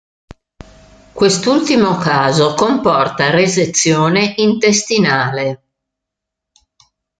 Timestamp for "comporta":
2.55-3.29